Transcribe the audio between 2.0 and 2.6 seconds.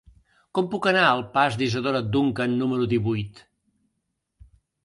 Duncan